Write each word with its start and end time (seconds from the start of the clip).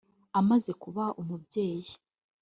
amaze 0.39 0.71
kuba 0.83 1.03
umubyeyi 1.21 1.91